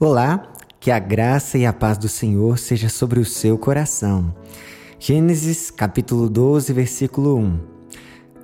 Olá, 0.00 0.52
que 0.80 0.90
a 0.90 0.98
graça 0.98 1.56
e 1.56 1.64
a 1.64 1.72
paz 1.72 1.96
do 1.96 2.08
Senhor 2.08 2.58
seja 2.58 2.88
sobre 2.88 3.20
o 3.20 3.24
seu 3.24 3.56
coração. 3.56 4.34
Gênesis 4.98 5.70
capítulo 5.70 6.28
12, 6.28 6.72
versículo 6.72 7.38
1. 7.38 7.60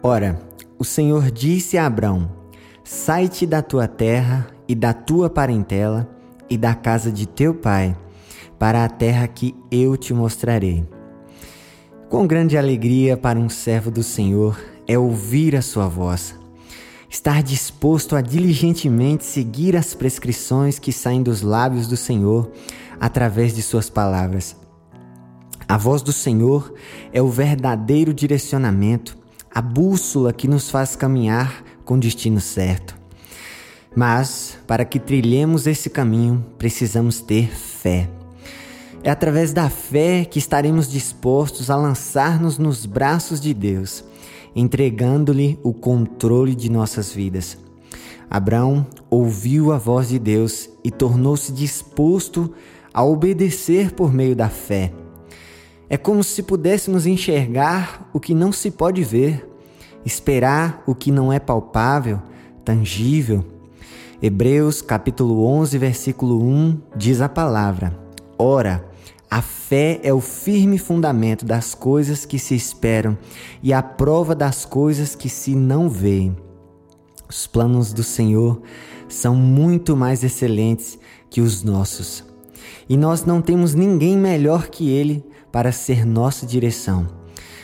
Ora, 0.00 0.40
o 0.78 0.84
Senhor 0.84 1.28
disse 1.32 1.76
a 1.76 1.86
Abrão: 1.86 2.30
Sai-te 2.84 3.46
da 3.46 3.62
tua 3.62 3.88
terra 3.88 4.46
e 4.68 4.76
da 4.76 4.92
tua 4.92 5.28
parentela 5.28 6.08
e 6.48 6.56
da 6.56 6.72
casa 6.72 7.10
de 7.10 7.26
teu 7.26 7.52
pai, 7.52 7.96
para 8.56 8.84
a 8.84 8.88
terra 8.88 9.26
que 9.26 9.52
eu 9.72 9.96
te 9.96 10.14
mostrarei. 10.14 10.88
Com 12.08 12.28
grande 12.28 12.56
alegria 12.56 13.16
para 13.16 13.40
um 13.40 13.48
servo 13.48 13.90
do 13.90 14.04
Senhor 14.04 14.56
é 14.86 14.96
ouvir 14.96 15.56
a 15.56 15.62
sua 15.62 15.88
voz 15.88 16.39
estar 17.10 17.42
disposto 17.42 18.14
a 18.14 18.20
diligentemente 18.20 19.24
seguir 19.24 19.76
as 19.76 19.94
prescrições 19.94 20.78
que 20.78 20.92
saem 20.92 21.24
dos 21.24 21.42
lábios 21.42 21.88
do 21.88 21.96
Senhor 21.96 22.52
através 23.00 23.52
de 23.52 23.62
Suas 23.62 23.90
palavras. 23.90 24.56
A 25.68 25.76
voz 25.76 26.02
do 26.02 26.12
Senhor 26.12 26.72
é 27.12 27.20
o 27.20 27.28
verdadeiro 27.28 28.14
direcionamento, 28.14 29.18
a 29.52 29.60
bússola 29.60 30.32
que 30.32 30.46
nos 30.46 30.70
faz 30.70 30.94
caminhar 30.94 31.64
com 31.84 31.98
destino 31.98 32.40
certo. 32.40 32.96
Mas, 33.94 34.56
para 34.68 34.84
que 34.84 35.00
trilhemos 35.00 35.66
esse 35.66 35.90
caminho, 35.90 36.46
precisamos 36.56 37.20
ter 37.20 37.48
fé. 37.48 38.08
É 39.02 39.10
através 39.10 39.52
da 39.52 39.68
fé 39.68 40.24
que 40.24 40.38
estaremos 40.38 40.88
dispostos 40.88 41.70
a 41.70 41.76
lançar-nos 41.76 42.56
nos 42.56 42.86
braços 42.86 43.40
de 43.40 43.52
Deus 43.52 44.04
entregando-lhe 44.54 45.58
o 45.62 45.72
controle 45.72 46.54
de 46.54 46.70
nossas 46.70 47.12
vidas. 47.12 47.58
Abraão 48.30 48.86
ouviu 49.10 49.72
a 49.72 49.78
voz 49.78 50.08
de 50.08 50.18
Deus 50.18 50.70
e 50.84 50.90
tornou-se 50.90 51.52
disposto 51.52 52.52
a 52.94 53.04
obedecer 53.04 53.92
por 53.92 54.12
meio 54.12 54.36
da 54.36 54.48
fé. 54.48 54.92
É 55.88 55.96
como 55.96 56.22
se 56.22 56.42
pudéssemos 56.42 57.06
enxergar 57.06 58.08
o 58.12 58.20
que 58.20 58.32
não 58.32 58.52
se 58.52 58.70
pode 58.70 59.02
ver, 59.02 59.48
esperar 60.04 60.82
o 60.86 60.94
que 60.94 61.10
não 61.10 61.32
é 61.32 61.40
palpável, 61.40 62.22
tangível. 62.64 63.44
Hebreus 64.22 64.80
capítulo 64.80 65.44
11, 65.46 65.78
versículo 65.78 66.40
1 66.40 66.78
diz 66.94 67.20
a 67.20 67.28
palavra: 67.28 67.98
Ora, 68.38 68.84
a 69.30 69.40
fé 69.40 70.00
é 70.02 70.12
o 70.12 70.20
firme 70.20 70.76
fundamento 70.76 71.44
das 71.44 71.72
coisas 71.72 72.26
que 72.26 72.36
se 72.36 72.56
esperam 72.56 73.16
e 73.62 73.72
a 73.72 73.80
prova 73.80 74.34
das 74.34 74.64
coisas 74.64 75.14
que 75.14 75.28
se 75.28 75.54
não 75.54 75.88
veem. 75.88 76.36
Os 77.28 77.46
planos 77.46 77.92
do 77.92 78.02
Senhor 78.02 78.60
são 79.08 79.36
muito 79.36 79.96
mais 79.96 80.24
excelentes 80.24 80.98
que 81.30 81.40
os 81.40 81.62
nossos. 81.62 82.24
E 82.88 82.96
nós 82.96 83.24
não 83.24 83.40
temos 83.40 83.72
ninguém 83.72 84.16
melhor 84.16 84.66
que 84.66 84.90
Ele 84.90 85.24
para 85.52 85.70
ser 85.70 86.04
nossa 86.04 86.44
direção. 86.44 87.06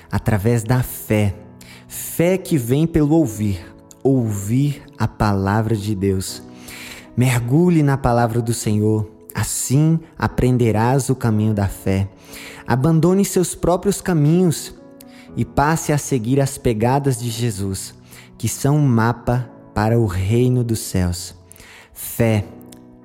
Através 0.09 0.63
da 0.63 0.85
fé, 0.85 1.35
fé 1.89 2.39
que 2.39 2.57
vem 2.57 2.87
pelo 2.87 3.17
ouvir, 3.17 3.75
ouvir 4.05 4.85
a 4.97 5.09
palavra 5.09 5.75
de 5.75 5.97
Deus. 5.97 6.45
Mergulhe 7.17 7.83
na 7.83 7.97
palavra 7.97 8.41
do 8.41 8.55
Senhor 8.55 9.16
Assim 9.37 10.01
aprenderás 10.19 11.11
o 11.11 11.15
caminho 11.15 11.53
da 11.53 11.69
fé. 11.69 12.09
Abandone 12.67 13.23
seus 13.23 13.55
próprios 13.55 14.01
caminhos 14.01 14.75
e 15.37 15.45
passe 15.45 15.93
a 15.93 15.99
seguir 15.99 16.41
as 16.41 16.57
pegadas 16.57 17.21
de 17.21 17.29
Jesus, 17.29 17.95
que 18.39 18.49
são 18.49 18.79
um 18.79 18.89
mapa 18.89 19.47
para 19.75 19.99
o 20.01 20.07
reino 20.07 20.65
dos 20.65 20.79
céus. 20.79 21.37
Fé, 21.93 22.47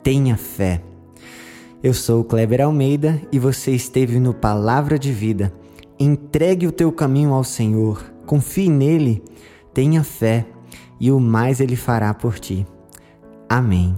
tenha 0.02 0.38
fé. 0.38 0.82
Eu 1.84 1.94
sou 1.94 2.22
o 2.22 2.24
Kleber 2.24 2.62
Almeida 2.62 3.22
e 3.30 3.38
você 3.38 3.72
esteve 3.72 4.18
no 4.18 4.34
Palavra 4.34 4.98
de 4.98 5.12
Vida. 5.12 5.54
Entregue 6.00 6.66
o 6.66 6.72
teu 6.72 6.94
caminho 6.94 7.34
ao 7.34 7.44
Senhor, 7.44 8.10
confie 8.26 8.70
nele, 8.70 9.22
tenha 9.74 10.02
fé 10.02 10.46
e 10.98 11.12
o 11.12 11.20
mais 11.20 11.60
ele 11.60 11.76
fará 11.76 12.14
por 12.14 12.40
ti. 12.40 12.66
Amém. 13.50 13.98